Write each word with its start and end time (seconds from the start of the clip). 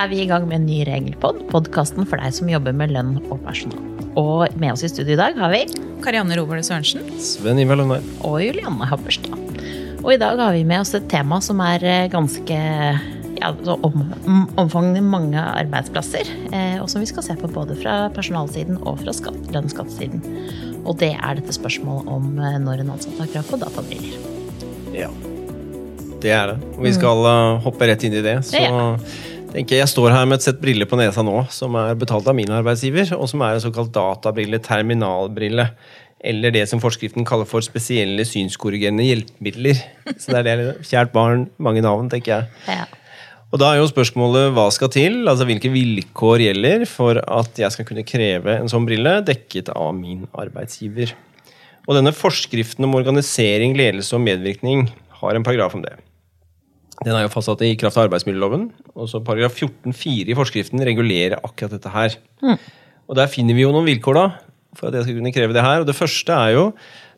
er 0.00 0.08
vi 0.10 0.22
i 0.22 0.28
gang 0.30 0.46
med 0.48 0.60
en 0.62 0.66
ny 0.68 0.80
regelpod, 0.88 1.42
podkasten 1.50 2.06
for 2.08 2.20
deg 2.22 2.32
som 2.36 2.48
jobber 2.50 2.72
med 2.76 2.92
lønn 2.94 3.16
og 3.28 3.40
personal. 3.44 3.80
Og 4.20 4.46
med 4.60 4.72
oss 4.72 4.84
i 4.86 4.90
studio 4.90 5.14
i 5.14 5.20
dag 5.20 5.36
har 5.38 5.52
vi 5.52 5.62
Karianne 6.04 6.36
Robert 6.38 6.64
Sørensen. 6.66 7.04
Sven 7.20 7.60
Ivar 7.60 7.78
Lundberg. 7.78 8.06
og 8.24 8.40
Julianne 8.42 8.88
Happerstad. 8.88 9.36
Og 10.00 10.12
i 10.14 10.18
dag 10.20 10.38
har 10.40 10.54
vi 10.56 10.64
med 10.64 10.80
oss 10.80 10.94
et 10.96 11.08
tema 11.12 11.40
som 11.44 11.60
er 11.60 11.84
eh, 11.84 12.06
ganske 12.12 12.56
ja, 13.40 13.50
om, 13.76 14.00
om- 14.24 14.48
omfangende 14.60 15.02
mange 15.04 15.36
arbeidsplasser, 15.40 16.28
eh, 16.52 16.78
og 16.80 16.88
som 16.88 17.04
vi 17.04 17.08
skal 17.10 17.26
se 17.26 17.36
på 17.40 17.50
både 17.52 17.76
fra 17.82 18.06
personalsiden 18.16 18.80
og 18.80 19.02
fra 19.04 19.12
skatt, 19.16 19.40
lønnsskattesiden. 19.52 20.24
Og 20.86 20.96
det 21.02 21.12
er 21.18 21.36
dette 21.42 21.52
spørsmålet 21.56 22.08
om 22.08 22.30
eh, 22.40 22.56
når 22.64 22.86
en 22.86 22.94
ansatt 22.96 23.20
har 23.20 23.28
krav 23.36 23.50
på 23.52 23.60
databriller. 23.60 24.16
Ja. 24.96 25.12
Det 26.20 26.32
er 26.36 26.50
det. 26.54 26.56
Og 26.76 26.84
vi 26.84 26.90
skal 26.92 27.20
mm. 27.24 27.60
hoppe 27.64 27.86
rett 27.88 28.02
inn 28.08 28.16
i 28.18 28.24
det. 28.24 28.38
Så 28.48 28.60
Ja. 28.60 28.80
Tenker 29.54 29.80
jeg 29.80 29.90
står 29.90 30.14
her 30.14 30.28
med 30.28 30.38
et 30.38 30.46
sett 30.46 30.60
briller 30.62 30.88
på 30.88 30.98
nesa 31.00 31.24
nå, 31.26 31.36
som 31.52 31.74
er 31.80 31.98
betalt 31.98 32.28
av 32.30 32.36
min 32.38 32.52
arbeidsgiver, 32.54 33.12
og 33.16 33.28
som 33.30 33.42
er 33.44 33.56
en 33.56 33.64
såkalt 33.64 33.92
databrille, 33.94 34.60
terminalbrille. 34.64 35.66
Eller 36.20 36.52
det 36.52 36.66
som 36.68 36.82
forskriften 36.82 37.24
kaller 37.28 37.48
for 37.48 37.64
spesielle 37.64 38.26
synskorrigerende 38.28 39.06
hjelpemidler. 39.06 39.78
Så 40.20 40.34
det 40.34 40.40
er 40.42 40.60
det, 40.60 40.72
Kjært 40.84 41.14
barn, 41.14 41.46
mange 41.56 41.82
navn, 41.84 42.10
tenker 42.12 42.34
jeg. 42.34 42.50
Ja. 42.68 42.84
Og 43.50 43.58
da 43.58 43.72
er 43.72 43.80
jo 43.80 43.88
spørsmålet 43.90 44.52
hva 44.54 44.68
skal 44.70 44.92
til, 44.94 45.24
altså 45.26 45.46
hvilke 45.48 45.72
vilkår 45.72 46.44
gjelder 46.44 46.84
for 46.86 47.18
at 47.18 47.56
jeg 47.58 47.74
skal 47.74 47.88
kunne 47.88 48.06
kreve 48.06 48.60
en 48.60 48.70
sånn 48.70 48.86
brille 48.86 49.16
dekket 49.26 49.72
av 49.74 49.90
min 49.96 50.28
arbeidsgiver. 50.38 51.16
Og 51.88 51.96
denne 51.96 52.12
forskriften 52.14 52.86
om 52.86 52.94
organisering, 53.00 53.74
ledelse 53.80 54.14
og 54.14 54.22
medvirkning 54.22 54.86
har 55.22 55.34
en 55.34 55.46
paragraf 55.46 55.74
om 55.74 55.82
det. 55.82 55.96
Den 57.00 57.16
er 57.16 57.24
jo 57.24 57.32
fastsatt 57.32 57.62
i 57.64 57.72
kraft 57.80 57.96
av 57.96 58.08
arbeidsmiljøloven, 58.08 58.66
og 58.92 59.08
så 59.08 59.22
paragraf 59.24 59.56
14-4 59.56 60.32
i 60.32 60.36
forskriften 60.36 60.82
regulerer 60.84 61.40
akkurat 61.40 61.72
dette 61.72 61.92
her. 61.94 62.16
Og 63.08 63.16
der 63.16 63.30
finner 63.32 63.56
vi 63.56 63.64
jo 63.64 63.72
noen 63.72 63.88
vilkår 63.88 64.18
da, 64.18 64.26
for 64.76 64.90
at 64.90 64.98
jeg 64.98 65.06
skal 65.06 65.16
kunne 65.16 65.32
kreve 65.34 65.56
det 65.56 65.64
her. 65.64 65.80
Og 65.80 65.88
det 65.88 65.96
første 65.96 66.36
er 66.36 66.52
jo 66.58 66.66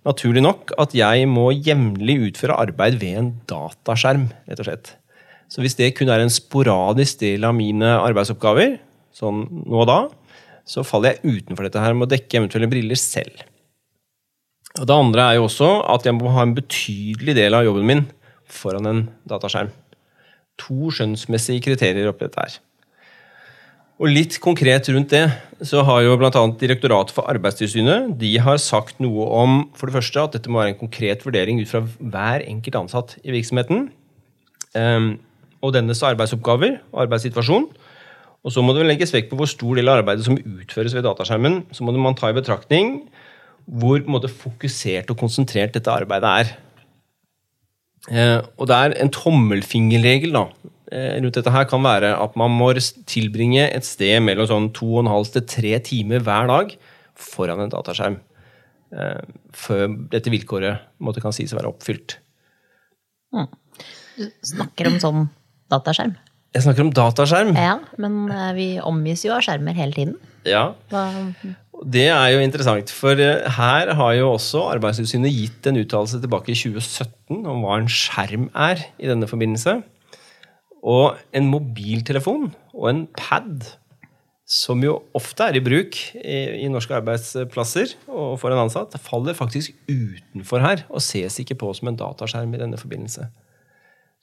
naturlig 0.06 0.42
nok 0.44 0.72
at 0.82 0.94
jeg 0.96 1.26
må 1.30 1.50
jevnlig 1.50 2.18
utføre 2.28 2.60
arbeid 2.62 3.00
ved 3.02 3.18
en 3.18 3.32
dataskjerm, 3.50 4.28
rett 4.48 4.62
og 4.62 4.70
slett. 4.70 4.94
Så 5.52 5.60
hvis 5.60 5.76
det 5.76 5.92
kun 5.98 6.08
er 6.08 6.22
en 6.22 6.32
sporadisk 6.32 7.20
del 7.20 7.44
av 7.44 7.58
mine 7.58 7.90
arbeidsoppgaver, 7.98 8.78
sånn 9.12 9.44
nå 9.66 9.82
og 9.82 9.88
da, 9.90 10.00
så 10.64 10.86
faller 10.86 11.16
jeg 11.18 11.42
utenfor 11.42 11.66
dette 11.66 11.82
her 11.82 11.98
med 11.98 12.06
å 12.06 12.12
dekke 12.14 12.38
eventuelle 12.38 12.70
briller 12.70 12.96
selv. 12.96 13.42
Og 14.78 14.86
Det 14.88 14.94
andre 14.94 15.26
er 15.26 15.36
jo 15.36 15.48
også 15.50 15.74
at 15.92 16.06
jeg 16.06 16.16
må 16.16 16.30
ha 16.32 16.46
en 16.46 16.54
betydelig 16.56 17.34
del 17.36 17.58
av 17.58 17.66
jobben 17.66 17.88
min 17.90 18.06
foran 18.52 18.88
en 18.88 19.00
dataskjerm. 19.28 19.72
To 20.62 20.92
skjønnsmessige 20.94 21.64
kriterier 21.64 22.10
oppi 22.10 22.28
dette 22.28 22.44
her. 22.44 22.60
Og 24.02 24.10
litt 24.10 24.38
konkret 24.42 24.88
rundt 24.90 25.12
det, 25.12 25.26
så 25.68 25.84
har 25.86 26.00
jo 26.02 26.16
bl.a. 26.18 26.30
Direktoratet 26.58 27.14
for 27.14 27.28
Arbeidstilsynet 27.30 28.14
de 28.18 28.32
har 28.42 28.58
sagt 28.58 28.98
noe 29.04 29.28
om 29.38 29.58
for 29.78 29.86
det 29.86 29.94
første 29.98 30.24
at 30.24 30.34
dette 30.34 30.50
må 30.50 30.58
være 30.58 30.72
en 30.74 30.80
konkret 30.80 31.22
vurdering 31.22 31.60
ut 31.60 31.70
fra 31.70 31.84
hver 31.84 32.42
enkelt 32.48 32.80
ansatt 32.80 33.14
i 33.22 33.34
virksomheten. 33.34 33.90
Um, 34.74 35.12
og 35.62 35.76
dennes 35.76 36.02
arbeidsoppgaver 36.02 36.80
og 36.90 37.04
arbeidssituasjon. 37.04 37.68
Og 38.42 38.50
så 38.50 38.64
må 38.64 38.74
det 38.74 38.88
legges 38.88 39.12
vekt 39.14 39.30
på 39.30 39.38
hvor 39.38 39.46
stor 39.46 39.78
del 39.78 39.86
av 39.86 40.00
arbeidet 40.00 40.26
som 40.26 40.40
utføres 40.40 40.96
ved 40.96 41.06
dataskjermen. 41.06 41.60
Så 41.70 41.86
må 41.86 41.94
man 41.94 42.18
ta 42.18 42.32
i 42.32 42.36
betraktning 42.36 42.96
hvor 43.70 44.02
måte, 44.10 44.26
fokusert 44.26 45.12
og 45.14 45.20
konsentrert 45.20 45.76
dette 45.76 45.92
arbeidet 45.92 46.32
er. 46.42 46.48
Eh, 48.10 48.40
og 48.58 48.66
det 48.66 48.78
er 48.78 48.94
en 48.98 49.12
tommelfingerregel 49.14 50.34
da, 50.34 50.46
eh, 50.90 51.20
rundt 51.20 51.36
dette 51.38 51.52
her 51.54 51.68
kan 51.70 51.84
være 51.84 52.10
at 52.18 52.34
man 52.36 52.50
må 52.50 52.72
tilbringe 53.06 53.68
et 53.68 53.86
sted 53.86 54.18
mellom 54.24 54.48
sånn 54.50 54.72
to 54.74 54.88
og 54.96 55.04
en 55.04 55.12
halv 55.12 55.30
til 55.30 55.46
tre 55.46 55.78
timer 55.86 56.24
hver 56.24 56.50
dag 56.50 56.74
foran 57.14 57.62
en 57.62 57.70
dataskjerm. 57.70 58.18
Eh, 58.92 59.22
før 59.54 59.86
dette 60.10 60.32
vilkåret 60.32 60.82
måtte, 61.00 61.22
kan 61.22 61.32
sies 61.32 61.54
å 61.54 61.60
være 61.60 61.70
oppfylt. 61.70 62.18
Du 63.32 64.26
snakker 64.44 64.90
om 64.90 64.98
sånn 65.00 65.30
dataskjerm. 65.72 66.16
Jeg 66.52 66.66
snakker 66.66 66.84
om 66.84 66.92
dataskjerm. 66.92 67.54
Ja, 67.56 67.78
men 67.96 68.26
vi 68.58 68.74
omgis 68.82 69.22
jo 69.24 69.32
av 69.32 69.40
skjermer 69.46 69.72
hele 69.78 69.96
tiden. 69.96 70.18
Ja, 70.44 70.74
Hva, 70.90 71.06
Det 71.82 72.04
er 72.06 72.28
jo 72.34 72.42
interessant, 72.42 72.90
for 72.94 73.18
eh, 73.18 73.46
her 73.56 73.92
har 73.98 74.12
jo 74.14 74.32
også 74.36 74.66
Arbeidstilsynet 74.70 75.34
gitt 75.34 75.66
en 75.66 75.80
uttalelse 75.80 76.20
tilbake 76.22 76.52
i 76.52 76.58
2017 76.58 77.42
om 77.48 77.64
hva 77.64 77.80
en 77.80 77.90
skjerm 77.90 78.48
er 78.54 78.84
i 79.02 79.10
denne 79.10 79.26
forbindelse. 79.30 79.80
Og 80.82 81.18
en 81.34 81.48
mobiltelefon 81.50 82.50
og 82.74 82.88
en 82.90 83.04
pad, 83.18 83.66
som 84.46 84.82
jo 84.84 84.98
ofte 85.16 85.46
er 85.48 85.58
i 85.58 85.64
bruk 85.64 85.98
i, 86.18 86.64
i 86.66 86.70
norske 86.70 86.94
arbeidsplasser 86.98 87.94
og 88.10 88.36
for 88.42 88.52
en 88.52 88.64
ansatt, 88.66 88.94
faller 89.02 89.38
faktisk 89.38 89.74
utenfor 89.88 90.62
her 90.62 90.84
og 90.90 91.02
ses 91.02 91.38
ikke 91.42 91.58
på 91.62 91.72
som 91.78 91.90
en 91.90 91.98
dataskjerm 91.98 92.54
i 92.54 92.62
denne 92.62 92.78
forbindelse. 92.78 93.26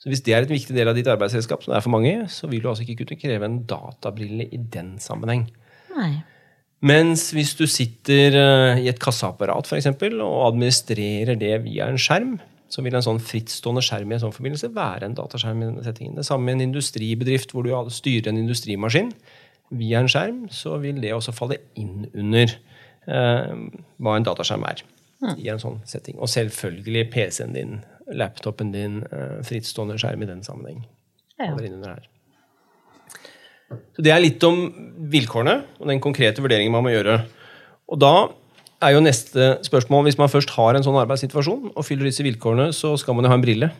Så 0.00 0.08
hvis 0.08 0.22
det 0.24 0.32
er 0.32 0.46
en 0.46 0.52
viktig 0.52 0.72
del 0.76 0.88
av 0.88 0.96
ditt 0.96 1.08
arbeidsredskap, 1.12 1.64
som 1.64 1.74
det 1.74 1.80
er 1.80 1.84
for 1.84 1.92
mange, 1.92 2.14
så 2.32 2.48
vil 2.48 2.62
du 2.62 2.70
altså 2.70 2.86
ikke 2.86 3.02
kunne 3.02 3.20
kreve 3.20 3.48
en 3.48 3.62
databrille 3.68 4.48
i 4.48 4.60
den 4.72 4.94
sammenheng. 5.02 5.50
nei. 5.96 6.39
Mens 6.80 7.26
hvis 7.36 7.52
du 7.58 7.66
sitter 7.68 8.36
eh, 8.40 8.78
i 8.84 8.88
et 8.88 9.00
kasseapparat 9.02 9.68
for 9.68 9.76
eksempel, 9.76 10.20
og 10.24 10.54
administrerer 10.54 11.36
det 11.40 11.52
via 11.66 11.90
en 11.90 12.00
skjerm, 12.00 12.38
så 12.70 12.84
vil 12.86 12.94
en 12.94 13.04
sånn 13.04 13.20
frittstående 13.20 13.82
skjerm 13.84 14.12
i 14.12 14.16
en 14.16 14.22
sånn 14.22 14.34
forbindelse 14.34 14.70
være 14.72 15.08
en 15.08 15.16
dataskjerm. 15.18 15.62
i 15.62 15.68
denne 15.68 15.84
settingen. 15.84 16.16
Det 16.16 16.24
samme 16.26 16.46
med 16.46 16.58
en 16.58 16.68
industribedrift 16.70 17.52
hvor 17.52 17.66
du 17.66 17.74
styrer 17.90 18.30
en 18.30 18.38
industrimaskin. 18.38 19.10
Via 19.70 20.00
en 20.00 20.10
skjerm 20.10 20.44
så 20.54 20.78
vil 20.82 21.02
det 21.02 21.12
også 21.14 21.34
falle 21.34 21.58
inn 21.78 22.06
under 22.14 22.54
eh, 23.06 23.52
hva 23.98 24.16
en 24.16 24.26
dataskjerm 24.26 24.64
er. 24.70 24.86
i 25.36 25.50
en 25.52 25.60
sånn 25.60 25.82
setting. 25.84 26.16
Og 26.16 26.30
selvfølgelig 26.32 27.10
PC-en 27.12 27.52
din, 27.52 27.74
laptopen 28.08 28.70
din, 28.72 29.02
eh, 29.12 29.42
frittstående 29.44 29.98
skjerm 30.00 30.22
i 30.24 30.30
den 30.30 30.40
sammenheng. 30.46 30.86
Ja. 31.36 31.50
Faller 31.50 31.66
inn 31.66 31.76
under 31.76 31.98
her. 31.98 32.08
Så 33.70 34.02
Det 34.02 34.12
er 34.12 34.22
litt 34.22 34.42
om 34.46 34.64
vilkårene 35.10 35.56
og 35.78 35.88
den 35.90 36.02
konkrete 36.02 36.42
vurderingen 36.42 36.74
man 36.74 36.84
må 36.86 36.92
gjøre. 36.94 37.20
Og 37.90 37.98
da 38.00 38.14
er 38.80 38.94
jo 38.94 39.02
neste 39.04 39.58
spørsmål, 39.66 40.04
Hvis 40.08 40.18
man 40.18 40.28
først 40.32 40.50
har 40.56 40.74
en 40.74 40.82
sånn 40.82 40.98
arbeidssituasjon 41.02 41.72
og 41.74 41.84
fyller 41.84 42.08
disse 42.08 42.24
vilkårene, 42.24 42.72
så 42.72 42.96
skal 42.98 43.14
man 43.14 43.24
jo 43.24 43.30
ha 43.30 43.36
en 43.38 43.44
brille. 43.44 43.70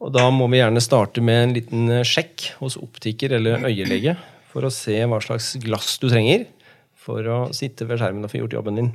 Og 0.00 0.12
da 0.12 0.28
må 0.30 0.46
vi 0.50 0.60
gjerne 0.60 0.82
starte 0.82 1.22
med 1.24 1.42
en 1.42 1.54
liten 1.56 1.90
eh, 1.90 2.04
sjekk 2.04 2.52
hos 2.60 2.76
optiker 2.76 3.32
eller 3.32 3.64
øyelege 3.64 4.16
for 4.52 4.66
å 4.66 4.72
se 4.72 4.96
hva 5.08 5.20
slags 5.22 5.54
glass 5.62 5.98
du 5.98 6.08
trenger 6.08 6.46
for 6.94 7.26
å 7.28 7.38
sitte 7.52 7.86
ved 7.88 8.00
skjermen 8.00 8.24
og 8.24 8.32
få 8.32 8.40
gjort 8.42 8.56
jobben 8.58 8.78
din. 8.80 8.92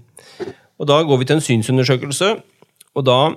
Og 0.80 0.88
Da 0.88 1.02
går 1.04 1.20
vi 1.20 1.26
til 1.26 1.38
en 1.38 1.44
synsundersøkelse, 1.44 2.30
og 2.96 3.06
da 3.06 3.34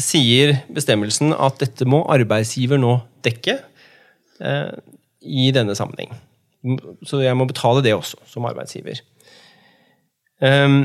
sier 0.00 0.62
bestemmelsen 0.72 1.32
at 1.36 1.60
dette 1.62 1.86
må 1.88 2.02
arbeidsgiver 2.10 2.80
nå 2.80 2.96
dekke 3.24 3.58
eh, 4.40 4.72
i 5.22 5.50
denne 5.54 5.76
sammenheng. 5.78 6.12
Så 7.06 7.22
jeg 7.22 7.36
må 7.38 7.46
betale 7.50 7.82
det 7.82 7.94
også, 7.94 8.20
som 8.30 8.46
arbeidsgiver. 8.46 9.00
Um, 10.42 10.84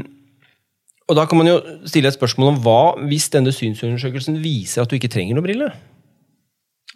og 1.08 1.16
da 1.16 1.24
kan 1.30 1.40
man 1.40 1.50
jo 1.50 1.58
stille 1.88 2.10
et 2.12 2.18
spørsmål 2.18 2.52
om 2.52 2.58
hva 2.66 2.80
hvis 3.08 3.30
denne 3.34 3.54
synsundersøkelsen 3.56 4.42
viser 4.44 4.84
at 4.84 4.92
du 4.92 4.98
ikke 4.98 5.12
trenger 5.12 5.38
noe 5.38 5.46
brille? 5.46 5.70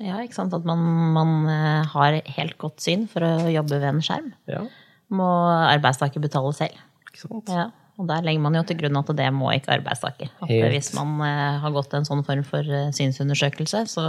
Ja, 0.01 0.17
ikke 0.23 0.35
sant? 0.35 0.55
At 0.55 0.65
man, 0.67 0.81
man 1.15 1.35
eh, 1.51 1.91
har 1.93 2.17
helt 2.37 2.57
godt 2.61 2.81
syn 2.83 3.05
for 3.11 3.23
å 3.25 3.51
jobbe 3.51 3.77
ved 3.77 3.89
en 3.91 4.01
skjerm. 4.03 4.31
Ja, 4.49 4.65
Må 5.13 5.27
arbeidstaker 5.67 6.23
betale 6.23 6.51
selv. 6.57 6.81
ikke 7.07 7.23
sant? 7.23 7.51
Ja, 7.51 7.69
og 7.99 8.07
der 8.09 8.23
legger 8.25 8.43
man 8.43 8.55
jo 8.57 8.63
til 8.65 8.79
grunn 8.79 8.97
at 8.99 9.11
det 9.17 9.27
må 9.35 9.51
ikke 9.53 9.75
arbeidstaker. 9.77 10.31
At 10.41 10.49
Helt. 10.49 10.71
hvis 10.73 10.91
man 10.97 11.19
eh, 11.27 11.59
har 11.63 11.75
gått 11.75 11.93
en 11.97 12.07
sånn 12.07 12.23
form 12.27 12.43
for 12.47 12.65
eh, 12.65 12.89
synsundersøkelse, 12.97 13.83
så 13.91 14.05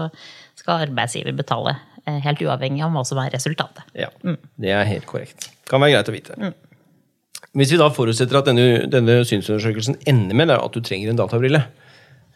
skal 0.58 0.86
arbeidsgiver 0.88 1.36
betale. 1.36 1.76
Eh, 2.06 2.18
Helt 2.24 2.42
uavhengig 2.44 2.82
av 2.84 2.92
hva 2.94 3.04
som 3.08 3.20
er 3.22 3.32
resultatet. 3.34 3.84
Ja, 3.98 4.10
Det 4.22 4.70
er 4.70 4.84
helt 4.88 5.06
korrekt. 5.06 5.50
Kan 5.70 5.82
være 5.84 5.98
greit 5.98 6.10
å 6.10 6.16
vite. 6.16 6.52
Hvis 7.52 7.72
vi 7.74 7.80
da 7.80 7.90
forutsetter 7.92 8.38
at 8.38 8.48
denne, 8.48 8.84
denne 8.88 9.20
synsundersøkelsen 9.28 9.98
ender 10.08 10.38
med 10.38 10.52
at 10.54 10.72
du 10.72 10.80
trenger 10.80 11.12
en 11.12 11.18
databrille, 11.20 11.60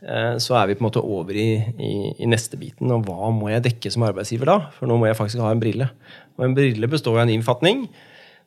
eh, 0.04 0.34
så 0.42 0.58
er 0.60 0.68
vi 0.68 0.76
på 0.76 0.84
en 0.84 0.88
måte 0.90 1.04
over 1.04 1.32
i, 1.32 1.48
i, 1.80 1.92
i 2.20 2.28
neste 2.28 2.58
biten. 2.60 2.92
Og 2.92 3.06
hva 3.08 3.30
må 3.32 3.48
jeg 3.52 3.64
dekke 3.70 3.92
som 3.92 4.04
arbeidsgiver 4.08 4.50
da? 4.52 4.58
For 4.76 4.90
nå 4.90 4.98
må 5.00 5.08
jeg 5.08 5.18
faktisk 5.18 5.40
ha 5.44 5.54
en 5.54 5.62
brille. 5.62 5.88
Og 6.36 6.44
en 6.44 6.56
brille 6.58 6.90
består 6.92 7.16
av 7.16 7.24
en 7.24 7.32
innfatning. 7.32 7.86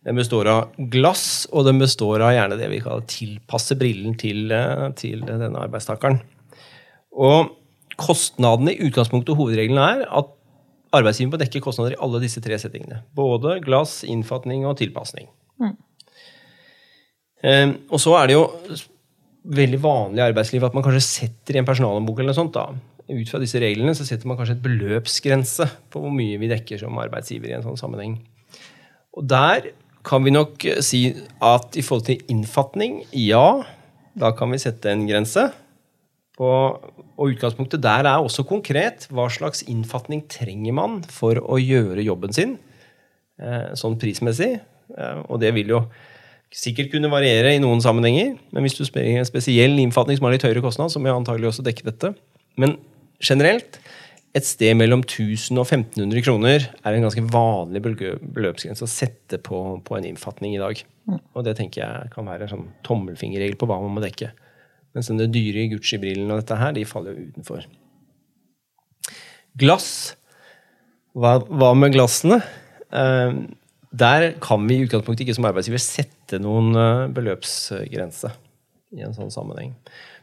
Den 0.07 0.15
består 0.15 0.47
av 0.47 0.89
glass, 0.93 1.47
og 1.51 1.65
den 1.67 1.81
består 1.81 2.21
av 2.23 2.31
gjerne 2.31 2.57
det 2.59 2.69
vi 2.71 2.79
kaller 2.83 3.07
tilpasse 3.09 3.75
brillen 3.79 4.13
til, 4.19 4.45
eh, 4.55 4.85
til 4.99 5.25
denne 5.27 5.49
arbeidstakeren. 5.59 6.21
Og 7.19 7.55
kostnadene 7.99 8.75
i 8.75 8.85
utgangspunktet 8.87 9.33
og 9.33 9.41
hovedregelen 9.41 9.81
er 9.83 10.05
at 10.07 10.35
arbeidsgiver 10.95 11.33
må 11.33 11.39
dekke 11.41 11.61
kostnader 11.63 11.95
i 11.95 11.99
alle 12.01 12.21
disse 12.23 12.41
tre 12.43 12.57
settingene. 12.61 13.03
Både 13.15 13.59
glass, 13.65 14.01
innfatning 14.07 14.65
og 14.69 14.77
tilpasning. 14.79 15.29
Eh, 17.43 17.67
og 17.87 18.01
så 18.03 18.15
er 18.19 18.29
det 18.29 18.35
jo 18.35 18.45
veldig 19.49 19.79
vanlig 19.81 20.19
i 20.19 20.25
arbeidslivet 20.27 20.67
at 20.67 20.75
man 20.75 20.83
kanskje 20.85 21.05
setter 21.05 21.55
i 21.55 21.61
en 21.61 21.67
personalhåndbok 21.67 22.19
eller 22.19 22.33
noe 22.33 22.39
sånt 22.41 22.57
da, 22.57 22.65
ut 23.09 23.31
fra 23.31 23.39
disse 23.41 23.61
reglene 23.61 23.95
så 23.97 24.05
setter 24.05 24.29
man 24.29 24.37
kanskje 24.37 24.57
et 24.57 24.65
beløpsgrense 24.65 25.65
på 25.89 26.01
hvor 26.03 26.13
mye 26.13 26.37
vi 26.41 26.49
dekker 26.51 26.81
som 26.81 26.99
arbeidsgiver 27.01 27.49
i 27.49 27.55
en 27.57 27.65
sånn 27.65 27.79
sammenheng. 27.79 28.19
Og 29.17 29.25
der 29.29 29.71
kan 30.05 30.23
vi 30.23 30.33
nok 30.33 30.63
si 30.85 31.01
at 31.43 31.77
i 31.79 31.83
forhold 31.85 32.05
til 32.07 32.21
innfatning, 32.31 33.01
ja, 33.15 33.63
da 34.19 34.31
kan 34.37 34.51
vi 34.53 34.61
sette 34.61 34.91
en 34.91 35.07
grense. 35.09 35.49
På, 36.39 36.49
og 37.19 37.33
utgangspunktet 37.33 37.83
der 37.83 38.07
er 38.07 38.23
også 38.23 38.45
konkret. 38.47 39.09
Hva 39.11 39.27
slags 39.31 39.65
innfatning 39.67 40.23
trenger 40.31 40.75
man 40.77 41.01
for 41.11 41.41
å 41.41 41.59
gjøre 41.59 42.05
jobben 42.05 42.35
sin 42.35 42.55
eh, 43.41 43.73
sånn 43.79 43.99
prismessig? 43.99 44.53
Eh, 44.95 45.19
og 45.27 45.41
det 45.43 45.51
vil 45.57 45.75
jo 45.75 45.83
sikkert 46.55 46.93
kunne 46.93 47.11
variere 47.11 47.51
i 47.53 47.61
noen 47.61 47.83
sammenhenger. 47.83 48.37
Men 48.55 48.65
hvis 48.65 48.77
du 48.79 48.85
spør 48.87 49.05
en 49.19 49.27
spesiell 49.27 49.75
innfatning 49.83 50.17
som 50.17 50.29
har 50.29 50.37
litt 50.37 50.47
høyere 50.47 50.63
kostnad, 50.65 50.93
så 50.93 51.01
må 51.01 51.11
jeg 51.11 51.19
antagelig 51.19 51.51
også 51.51 51.65
dekke 51.67 51.89
dette. 51.91 52.13
Men 52.59 52.79
generelt 53.19 53.81
et 54.37 54.45
sted 54.45 54.75
mellom 54.77 55.01
1000 55.01 55.57
og 55.57 55.65
1500 55.65 56.21
kroner 56.25 56.67
er 56.69 56.95
en 56.95 57.05
ganske 57.05 57.23
vanlig 57.33 57.81
beløpsgrense 57.83 58.85
å 58.85 58.91
sette 58.91 59.39
på, 59.41 59.61
på, 59.85 59.97
en 59.97 60.05
innfatning 60.05 60.55
i 60.55 60.61
dag. 60.61 60.83
Og 61.33 61.45
det 61.45 61.55
tenker 61.57 61.83
jeg 61.83 62.11
kan 62.13 62.29
være 62.29 62.45
en 62.45 62.53
sånn 62.53 62.69
tommelfingerregel 62.85 63.57
på 63.59 63.69
hva 63.69 63.79
man 63.81 63.95
må 63.97 64.03
dekke. 64.03 64.31
Mens 64.95 65.11
den 65.11 65.21
dyre 65.33 65.67
Gucci-brillene 65.73 66.33
og 66.33 66.41
dette 66.41 66.57
her, 66.57 66.73
de 66.75 66.87
faller 66.87 67.15
jo 67.15 67.29
utenfor. 67.29 67.67
Glass. 69.59 69.89
Hva, 71.17 71.37
hva 71.45 71.71
med 71.77 71.93
glassene? 71.93 72.39
Eh, 72.89 73.39
der 73.89 74.27
kan 74.41 74.67
vi 74.69 74.77
i 74.77 74.85
utgangspunktet 74.85 75.25
ikke 75.25 75.37
som 75.39 75.47
arbeidsgiver 75.49 75.81
sette 75.81 76.37
noen 76.41 76.75
uh, 76.77 77.07
beløpsgrense 77.09 78.29
i 78.93 79.01
en 79.05 79.15
sånn 79.15 79.33
sammenheng. 79.33 79.73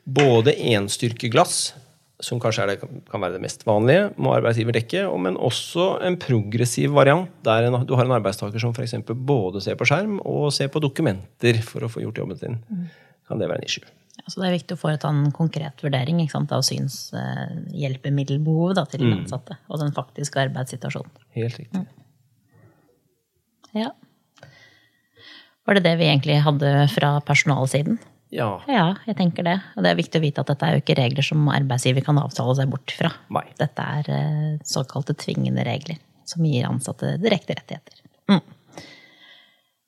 Både 0.07 0.55
enstyrkeglass 0.55 1.75
som 2.23 2.39
kanskje 2.41 2.69
det, 2.71 2.77
kan 3.11 3.21
være 3.21 3.37
det 3.37 3.43
mest 3.43 3.67
vanlige, 3.67 4.07
må 4.23 4.33
arbeidsgiver 4.37 4.79
dekke, 4.79 5.03
men 5.21 5.37
også 5.37 5.97
en 6.07 6.17
progressiv 6.21 6.95
variant, 6.97 7.29
der 7.45 7.67
en, 7.67 7.81
du 7.85 7.93
har 7.99 8.07
en 8.07 8.17
arbeidstaker 8.17 8.63
som 8.63 8.73
f.eks. 8.73 8.95
både 9.05 9.61
ser 9.65 9.77
på 9.77 9.89
skjerm 9.91 10.21
og 10.23 10.49
ser 10.55 10.71
på 10.73 10.81
dokumenter 10.81 11.61
for 11.67 11.85
å 11.85 11.91
få 11.93 12.07
gjort 12.07 12.23
jobben 12.23 12.41
sin. 12.41 12.59
Mm. 12.71 12.87
Kan 13.29 13.43
det 13.43 13.51
være 13.51 13.61
en 13.61 13.69
issue? 13.69 13.91
Så 14.27 14.41
Det 14.41 14.49
er 14.49 14.57
viktig 14.57 14.75
å 14.75 14.81
foreta 14.81 15.09
en 15.13 15.33
konkret 15.35 15.83
vurdering 15.85 16.31
sant, 16.31 16.53
av 16.53 16.63
synshjelpemiddelbehovet 16.67 18.91
til 18.91 19.01
den 19.05 19.13
mm. 19.13 19.19
ansatte 19.21 19.55
og 19.71 19.77
den 19.85 19.93
faktiske 19.95 20.41
arbeidssituasjonen. 20.49 21.13
Helt 21.39 21.57
riktig. 21.61 21.81
Mm. 21.85 21.89
Ja. 23.77 23.91
Var 25.67 25.73
det 25.79 25.87
det 25.87 25.97
vi 26.01 26.09
egentlig 26.09 26.37
hadde 26.43 26.71
fra 26.95 27.11
personalsiden? 27.27 27.97
Ja. 28.35 28.49
ja, 28.67 28.87
jeg 29.07 29.15
tenker 29.21 29.47
det. 29.47 29.55
Og 29.77 29.85
det 29.85 29.93
er 29.93 30.01
viktig 30.01 30.19
å 30.19 30.25
vite 30.25 30.43
at 30.43 30.51
dette 30.51 30.67
er 30.67 30.75
jo 30.75 30.83
ikke 30.83 30.99
regler 30.99 31.27
som 31.27 31.47
arbeidsgiver 31.53 32.03
kan 32.07 32.19
avtale 32.19 32.57
seg 32.59 32.73
bort 32.73 32.95
fra. 32.99 33.11
Nei. 33.35 33.45
Dette 33.61 33.83
er 34.01 34.05
eh, 34.13 34.57
såkalte 34.67 35.15
tvingende 35.19 35.63
regler 35.67 36.01
som 36.27 36.47
gir 36.47 36.67
ansatte 36.67 37.15
direkte 37.23 37.55
rettigheter. 37.59 38.03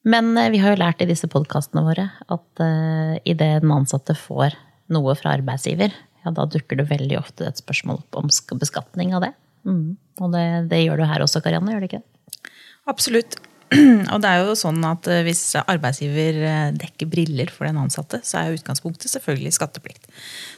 Men 0.07 0.37
eh, 0.39 0.51
vi 0.55 0.61
har 0.63 0.75
jo 0.75 0.83
lært 0.83 1.03
i 1.03 1.09
disse 1.09 1.29
podkastene 1.31 1.83
våre 1.87 2.09
at 2.31 2.63
uh, 2.63 3.17
idet 3.27 3.63
den 3.65 3.75
ansatte 3.75 4.15
får 4.19 4.57
noe 4.95 5.15
fra 5.19 5.35
arbeidsgiver, 5.37 5.93
ja, 6.25 6.33
da 6.35 6.47
dukker 6.49 6.79
det 6.79 6.89
veldig 6.91 7.19
ofte 7.19 7.49
et 7.49 7.61
spørsmål 7.61 8.01
opp 8.01 8.21
om 8.21 8.31
beskatning 8.61 9.13
av 9.17 9.27
det. 9.27 9.33
Mm. 9.69 9.99
Og 10.23 10.33
det, 10.33 10.47
det, 10.71 10.83
gjør 10.85 11.03
du 11.03 11.09
her 11.11 11.25
også, 11.25 11.43
Karianne, 11.45 11.75
gjør 11.75 11.85
det 11.85 11.91
ikke? 11.91 12.51
Absolutt. 12.89 13.37
Og 14.15 14.23
det 14.25 14.31
er 14.31 14.47
jo 14.47 14.55
sånn 14.57 14.81
at 14.89 15.05
eh, 15.13 15.21
Hvis 15.27 15.43
arbeidsgiver 15.61 16.39
dekker 16.81 17.11
briller 17.13 17.51
for 17.53 17.69
den 17.69 17.77
ansatte, 17.83 18.23
så 18.25 18.41
er 18.41 18.57
utgangspunktet 18.57 19.13
selvfølgelig 19.13 19.53
skatteplikt. 19.59 20.09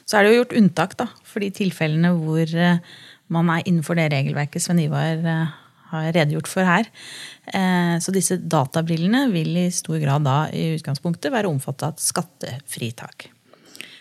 Så 0.06 0.18
er 0.18 0.24
det 0.24 0.34
jo 0.34 0.42
gjort 0.44 0.54
unntak 0.60 0.94
da, 1.00 1.08
for 1.26 1.42
de 1.42 1.50
tilfellene 1.58 2.12
hvor 2.20 2.54
man 3.34 3.50
er 3.50 3.66
innenfor 3.66 3.98
det 3.98 4.12
regelverket 4.14 4.62
Sven 4.62 4.84
Ivar 4.84 5.26
har 5.90 6.10
redegjort 6.16 6.48
for 6.50 6.66
her. 6.66 6.88
Så 8.00 8.12
disse 8.14 8.36
databrillene 8.38 9.24
vil 9.32 9.56
i 9.58 9.66
stor 9.74 9.98
grad 10.02 10.22
da 10.26 10.36
i 10.54 10.76
utgangspunktet 10.76 11.32
være 11.34 11.50
omfattet 11.50 11.88
av 11.88 12.00
skattefritak. 12.00 13.26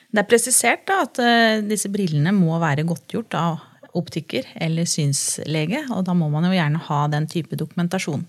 Det 0.10 0.22
er 0.22 0.30
presisert 0.30 0.86
da 0.90 1.00
at 1.08 1.22
disse 1.66 1.90
brillene 1.90 2.34
må 2.36 2.60
være 2.62 2.86
godtgjort 2.90 3.38
av 3.40 3.58
optiker 3.98 4.46
eller 4.62 4.88
synslege, 4.90 5.82
og 5.94 6.06
da 6.08 6.16
må 6.18 6.30
man 6.32 6.46
jo 6.48 6.54
gjerne 6.56 6.82
ha 6.90 7.02
den 7.12 7.28
type 7.32 7.58
dokumentasjon. 7.60 8.26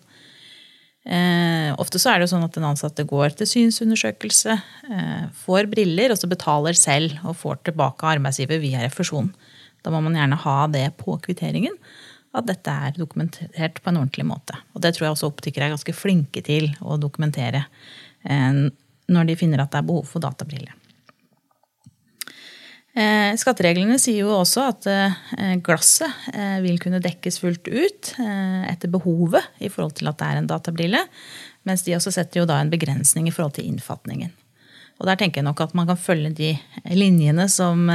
Eh, 1.01 1.71
ofte 1.81 1.97
så 1.97 2.13
er 2.13 2.21
det 2.21 2.27
jo 2.29 2.35
sånn 2.35 2.45
at 2.45 2.57
den 2.57 2.67
ansatte 2.69 3.07
går 3.09 3.33
til 3.39 3.49
synsundersøkelse, 3.49 4.57
eh, 4.93 5.25
får 5.45 5.71
briller, 5.73 6.13
og 6.13 6.21
så 6.21 6.29
betaler 6.29 6.77
selv 6.77 7.17
og 7.25 7.39
får 7.41 7.63
tilbake 7.71 8.05
arbeidsgiver 8.05 8.61
via 8.61 8.85
refusjon. 8.85 9.33
Da 9.83 9.91
må 9.91 10.03
man 10.05 10.15
gjerne 10.19 10.37
ha 10.37 10.67
det 10.69 10.91
på 11.01 11.17
kvitteringen, 11.25 11.73
at 12.37 12.47
dette 12.47 12.73
er 12.73 12.99
dokumentert 12.99 13.81
på 13.83 13.91
en 13.91 14.03
ordentlig 14.03 14.27
måte. 14.29 14.59
Og 14.75 14.85
det 14.85 14.95
tror 14.95 15.09
jeg 15.09 15.17
også 15.17 15.31
optikere 15.31 15.67
er 15.67 15.75
ganske 15.75 15.95
flinke 15.97 16.43
til 16.47 16.71
å 16.81 16.99
dokumentere 17.01 17.65
eh, 18.23 18.61
når 19.11 19.31
de 19.31 19.39
finner 19.39 19.63
at 19.63 19.73
det 19.73 19.81
er 19.81 19.89
behov 19.89 20.07
for 20.13 20.23
databriller. 20.23 20.77
Eh, 22.91 23.33
skattereglene 23.39 23.99
sier 24.03 24.25
jo 24.25 24.35
også 24.35 24.67
at 24.67 24.89
eh, 24.91 25.57
glasset 25.63 26.31
vil 26.63 26.79
kunne 26.83 27.03
dekkes 27.03 27.39
fullt 27.43 27.71
ut 27.71 28.13
etter 28.19 28.91
behovet 28.91 29.63
i 29.63 29.71
forhold 29.71 29.99
til 29.99 30.11
at 30.11 30.19
det 30.19 30.31
er 30.31 30.41
en 30.41 30.51
databrille, 30.51 31.03
mens 31.67 31.87
de 31.87 31.95
også 31.99 32.15
setter 32.15 32.43
jo 32.43 32.51
da 32.51 32.61
en 32.61 32.73
begrensning 32.73 33.31
i 33.31 33.35
forhold 33.35 33.59
til 33.59 33.71
innfatningen. 33.71 34.35
Og 35.01 35.09
der 35.09 35.17
tenker 35.17 35.41
jeg 35.41 35.49
nok 35.49 35.63
at 35.65 35.73
man 35.79 35.89
kan 35.89 35.97
følge 35.97 36.31
de 36.37 36.51
linjene 36.93 37.47
som, 37.49 37.89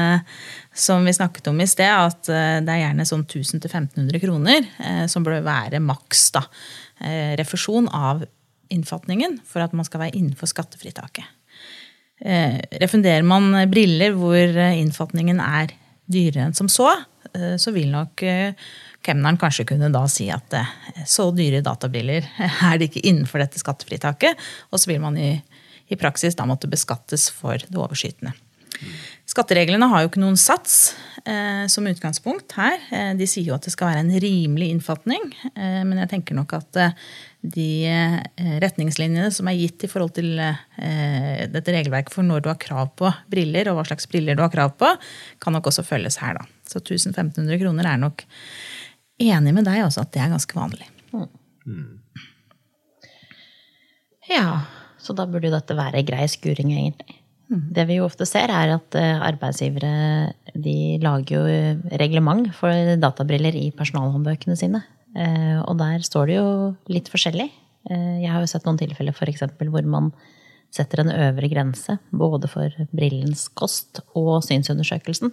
som 0.73 1.05
vi 1.05 1.13
snakket 1.13 1.51
om 1.51 1.59
i 1.61 1.67
sted, 1.69 1.85
at 1.85 2.25
det 2.25 2.71
er 2.73 2.81
gjerne 2.81 3.05
sånn 3.05 3.27
1000-1500 3.27 4.23
kroner 4.23 4.65
som 5.11 5.21
bør 5.21 5.43
være 5.45 5.83
maks 5.85 6.31
da, 6.33 6.41
refusjon 7.37 7.91
av 7.93 8.25
innfatningen 8.73 9.39
for 9.45 9.61
at 9.61 9.75
man 9.77 9.85
skal 9.85 10.05
være 10.05 10.17
innenfor 10.17 10.49
skattefritaket. 10.49 11.29
Eh, 12.21 12.59
refunderer 12.79 13.25
man 13.27 13.51
briller 13.67 14.15
hvor 14.15 14.39
eh, 14.39 14.77
innfatningen 14.79 15.41
er 15.43 15.73
dyrere 16.07 16.47
enn 16.47 16.55
som 16.55 16.69
så, 16.71 16.87
eh, 17.33 17.57
så 17.59 17.73
vil 17.75 17.89
nok 17.91 18.23
kemneren 19.05 19.39
kanskje 19.41 19.65
kunne 19.67 19.91
da 19.93 20.05
si 20.09 20.29
at 20.33 20.55
så 21.09 21.27
dyre 21.35 21.59
databriller 21.65 22.25
er 22.69 22.79
det 22.79 22.89
ikke 22.89 23.03
innenfor 23.09 23.43
dette 23.43 23.59
skattefritaket, 23.61 24.39
og 24.71 24.81
så 24.81 24.93
vil 24.93 25.03
man 25.03 25.19
i, 25.19 25.33
i 25.91 25.99
praksis 25.99 26.37
da 26.37 26.47
måtte 26.49 26.71
beskattes 26.71 27.29
for 27.33 27.61
det 27.61 27.77
overskytende. 27.77 28.33
Skattereglene 29.25 29.87
har 29.89 30.03
jo 30.03 30.09
ikke 30.09 30.21
noen 30.21 30.37
sats 30.39 30.95
eh, 31.23 31.65
som 31.71 31.87
utgangspunkt 31.89 32.53
her. 32.57 32.75
De 33.17 33.27
sier 33.29 33.49
jo 33.49 33.55
at 33.55 33.65
det 33.65 33.73
skal 33.73 33.91
være 33.91 34.03
en 34.03 34.11
rimelig 34.21 34.67
innfatning, 34.73 35.23
eh, 35.53 35.81
men 35.87 36.01
jeg 36.03 36.11
tenker 36.11 36.37
nok 36.37 36.53
at 36.57 36.79
eh, 36.81 37.07
de 37.55 37.69
eh, 37.89 38.53
retningslinjene 38.63 39.31
som 39.33 39.49
er 39.49 39.57
gitt 39.57 39.87
i 39.87 39.89
forhold 39.91 40.15
til 40.17 40.37
eh, 40.41 41.45
dette 41.51 41.73
regelverket 41.73 42.13
for 42.13 42.27
når 42.27 42.45
du 42.45 42.51
har 42.51 42.61
krav 42.61 42.93
på 42.99 43.11
briller, 43.31 43.71
og 43.71 43.79
hva 43.79 43.87
slags 43.89 44.09
briller 44.11 44.37
du 44.37 44.43
har 44.45 44.53
krav 44.53 44.75
på, 44.79 44.91
kan 45.41 45.55
nok 45.57 45.71
også 45.71 45.85
følges 45.87 46.19
her. 46.21 46.39
da. 46.39 46.47
Så 46.69 46.83
1500 46.83 47.59
kroner 47.61 47.89
er 47.89 48.01
nok 48.01 48.25
enig 49.21 49.55
med 49.55 49.67
deg 49.67 49.85
også 49.85 50.03
at 50.05 50.13
det 50.15 50.23
er 50.23 50.33
ganske 50.33 50.57
vanlig. 50.57 50.89
Mm. 51.65 52.01
Ja, 54.29 54.65
så 55.05 55.13
da 55.17 55.27
burde 55.29 55.51
jo 55.51 55.53
dette 55.53 55.77
være 55.77 56.03
grei 56.07 56.25
skuring, 56.31 56.73
egentlig. 56.73 57.19
Mm. 57.51 57.65
Det 57.77 57.85
vi 57.85 57.99
jo 57.99 58.07
ofte 58.07 58.25
ser, 58.25 58.49
er 58.49 58.73
at 58.73 58.97
eh, 58.97 59.21
arbeidsgivere 59.21 59.91
de 60.57 60.97
lager 61.03 61.35
jo 61.35 61.97
reglement 62.01 62.49
for 62.57 62.95
databriller 63.01 63.57
i 63.59 63.67
personalhåndbøkene 63.77 64.57
sine. 64.57 64.81
Eh, 65.15 65.59
og 65.61 65.77
der 65.79 66.01
står 66.05 66.31
det 66.31 66.39
jo 66.39 66.47
litt 66.91 67.11
forskjellig. 67.13 67.47
Eh, 67.91 68.15
jeg 68.23 68.33
har 68.33 68.41
jo 68.41 68.49
sett 68.49 68.65
noen 68.65 68.81
tilfeller 68.81 69.13
f.eks. 69.13 69.45
hvor 69.61 69.85
man 69.89 70.09
setter 70.73 71.03
en 71.03 71.13
øvre 71.13 71.47
grense 71.51 71.99
både 72.11 72.49
for 72.51 72.73
brillens 72.95 73.45
kost 73.53 74.01
og 74.17 74.41
synsundersøkelsen. 74.47 75.31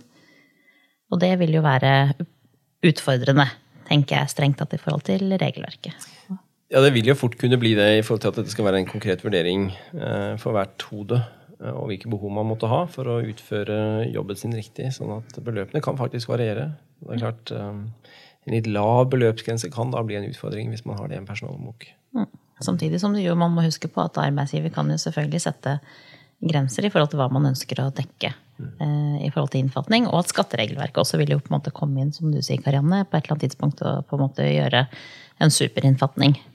Og 1.13 1.21
det 1.21 1.33
vil 1.41 1.57
jo 1.57 1.65
være 1.65 2.15
utfordrende, 2.87 3.49
tenker 3.89 4.21
jeg 4.21 4.33
strengt 4.33 4.61
tatt 4.61 4.77
i 4.77 4.81
forhold 4.81 5.05
til 5.09 5.33
regelverket. 5.41 6.09
Ja, 6.73 6.81
det 6.81 6.95
vil 6.95 7.11
jo 7.11 7.19
fort 7.19 7.37
kunne 7.41 7.59
bli 7.61 7.75
det 7.77 7.89
i 7.99 8.03
forhold 8.05 8.23
til 8.25 8.33
at 8.33 8.41
dette 8.41 8.53
skal 8.55 8.65
være 8.65 8.81
en 8.81 8.89
konkret 8.89 9.21
vurdering 9.25 9.71
eh, 9.93 10.35
for 10.41 10.57
hvert 10.57 10.89
hode. 10.91 11.21
Og 11.63 11.85
hvilke 11.93 12.11
behov 12.11 12.33
man 12.35 12.49
måtte 12.49 12.67
ha 12.67 12.81
for 12.91 13.07
å 13.07 13.21
utføre 13.23 14.09
jobben 14.11 14.39
sin 14.41 14.55
riktig. 14.57 14.89
Sånn 14.97 15.13
at 15.21 15.37
beløpene 15.47 15.85
kan 15.85 16.01
faktisk 16.01 16.33
variere. 16.33 16.73
Det 17.05 17.15
er 17.15 17.21
klart, 17.21 17.53
en 17.55 18.55
litt 18.57 18.67
lav 18.67 19.05
beløpsgrense 19.13 19.71
kan 19.71 19.93
da 19.93 20.03
bli 20.07 20.19
en 20.19 20.27
utfordring 20.27 20.73
hvis 20.73 20.83
man 20.89 20.99
har 20.99 21.11
det 21.11 21.19
i 21.19 21.21
en 21.21 21.29
personalbok. 21.29 21.87
Mm. 22.17 22.27
Samtidig 22.63 23.01
som 23.03 23.15
jo, 23.19 23.35
man 23.39 23.55
må 23.55 23.65
huske 23.67 23.91
på 23.91 24.03
at 24.03 24.19
arbeidsgiver 24.19 24.73
kan 24.75 24.91
jo 24.91 24.99
selvfølgelig 25.01 25.45
sette 25.45 25.79
grenser 26.43 26.87
i 26.87 26.91
forhold 26.91 27.13
til 27.13 27.21
hva 27.23 27.29
man 27.33 27.47
ønsker 27.53 27.79
å 27.83 27.91
dekke 27.95 28.33
mm. 28.33 28.71
eh, 28.83 29.17
i 29.29 29.31
forhold 29.31 29.53
til 29.55 29.63
innfatning, 29.65 30.09
og 30.11 30.23
at 30.23 30.33
skatteregelverket 30.35 31.03
også 31.05 31.21
vil 31.21 31.37
jo 31.37 31.43
på 31.43 31.53
en 31.53 31.59
måte 31.59 31.75
komme 31.75 32.03
inn, 32.03 32.15
som 32.15 32.33
du 32.35 32.41
sier, 32.43 32.63
Karianne, 32.63 33.05
på 33.07 33.17
et 33.17 33.23
eller 33.23 33.37
annet 33.37 33.47
tidspunkt 33.47 33.83
og 33.87 34.07
på 34.09 34.19
en 34.19 34.25
måte 34.25 34.49
gjøre 34.49 34.87
en 35.43 35.55
superinnfatning 35.55 36.35
eh, 36.39 36.52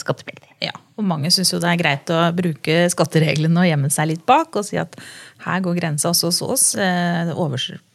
skattepliktig. 0.00 0.50
Ja, 0.64 0.72
og 0.96 1.06
mange 1.08 1.30
syns 1.34 1.52
jo 1.52 1.60
det 1.62 1.70
er 1.70 1.80
greit 1.80 2.12
å 2.12 2.20
bruke 2.36 2.84
skattereglene 2.92 3.64
og 3.64 3.68
gjemme 3.68 3.90
seg 3.92 4.12
litt 4.12 4.22
bak 4.28 4.56
og 4.56 4.66
si 4.66 4.78
at 4.80 4.96
her 5.44 5.64
går 5.64 5.76
grensa 5.80 6.12
også 6.12 6.30
hos 6.30 6.40
oss. 6.46 6.64
Eh, 6.80 7.34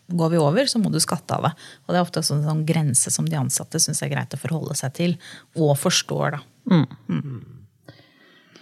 går 0.09 0.29
vi 0.33 0.41
over, 0.41 0.69
så 0.69 0.81
må 0.81 0.91
du 0.93 0.99
skatte 1.01 1.37
av 1.37 1.47
det. 1.47 1.53
Og 1.85 1.93
det 1.93 1.99
er 1.99 2.05
ofte 2.05 2.21
en 2.23 2.45
sånn 2.45 2.65
grense 2.67 3.13
som 3.13 3.27
de 3.29 3.37
ansatte 3.39 3.81
syns 3.81 4.01
er 4.05 4.13
greit 4.13 4.33
å 4.33 4.41
forholde 4.41 4.77
seg 4.77 4.93
til, 4.97 5.17
og 5.57 5.75
forstår, 5.77 6.37
da. 6.37 6.43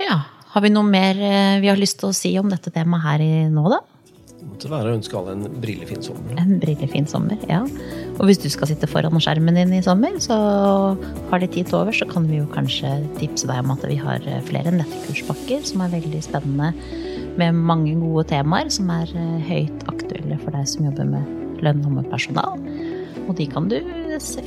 Ja. 0.03 0.23
Har 0.53 0.63
vi 0.63 0.71
noe 0.71 0.87
mer 0.87 1.19
eh, 1.21 1.59
vi 1.61 1.69
har 1.69 1.77
lyst 1.77 1.99
til 2.01 2.09
å 2.09 2.15
si 2.15 2.31
om 2.39 2.49
dette 2.49 2.71
temaet 2.73 3.03
her 3.03 3.23
i 3.23 3.31
nå, 3.51 3.67
da? 3.69 3.81
Det 4.37 4.45
måtte 4.47 4.69
være 4.71 4.91
å 4.91 4.97
ønske 4.97 5.17
alle 5.19 5.33
en 5.35 5.59
brillefin 5.61 6.03
sommer. 6.05 6.37
En 6.39 6.59
brillefin 6.61 7.07
sommer, 7.09 7.41
ja. 7.49 7.63
Og 8.17 8.25
hvis 8.25 8.39
du 8.41 8.47
skal 8.49 8.71
sitte 8.71 8.89
foran 8.89 9.21
skjermen 9.21 9.57
din 9.59 9.75
i 9.77 9.83
sommer, 9.85 10.15
så 10.23 10.35
har 11.29 11.41
de 11.41 11.49
tid 11.53 11.69
til 11.69 11.79
over, 11.79 11.93
så 11.93 12.07
kan 12.09 12.25
vi 12.29 12.39
jo 12.39 12.47
kanskje 12.53 12.95
tipse 13.19 13.49
deg 13.49 13.61
om 13.61 13.75
at 13.75 13.85
vi 13.85 13.99
har 14.01 14.23
eh, 14.25 14.41
flere 14.47 14.73
nettkurspakker 14.73 15.65
som 15.69 15.85
er 15.85 15.93
veldig 15.93 16.23
spennende, 16.25 16.71
med 17.37 17.53
mange 17.53 17.93
gode 17.99 18.25
temaer 18.31 18.71
som 18.73 18.89
er 18.93 19.11
eh, 19.13 19.37
høyt 19.51 19.85
aktuelle 19.93 20.39
for 20.41 20.57
deg 20.57 20.65
som 20.69 20.89
jobber 20.89 21.11
med 21.13 21.61
lønn 21.65 21.85
og 21.85 21.99
med 21.99 22.09
personal. 22.09 22.57
Og 23.27 23.35
de 23.37 23.47
kan 23.51 23.69
du 23.69 23.77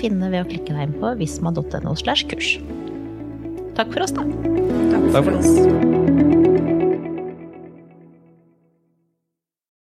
finne 0.01 0.33
ved 0.33 0.43
å 0.43 0.51
klikke 0.51 0.75
deg 0.75 0.89
inn 0.89 0.99
på 0.99 1.15
visma.no 1.21 1.95
slash 2.01 2.27
kurs. 2.31 2.57
Takk 3.79 3.95
for 3.95 4.09
oss, 4.09 4.17
da. 4.17 4.27
Takk 5.15 5.25
for 5.25 5.35
nå. 5.37 6.00